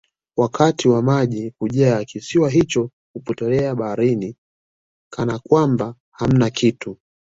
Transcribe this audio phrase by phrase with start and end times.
[0.37, 4.35] wakati wa maji kujaa kisiwa hicho hupotelea baharini
[5.11, 6.97] Kana kwamba hamna kitu